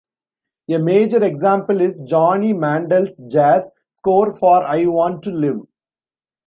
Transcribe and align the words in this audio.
A 0.71 0.79
major 0.79 1.23
example 1.23 1.79
is 1.79 1.95
Johnny 2.07 2.53
Mandel's 2.53 3.13
jazz 3.31 3.69
score 3.93 4.33
for 4.33 4.63
I 4.63 4.85
Want 4.87 5.21
to 5.25 5.29
Live! 5.29 5.61